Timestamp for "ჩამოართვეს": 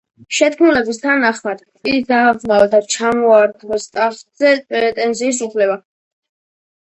2.95-3.85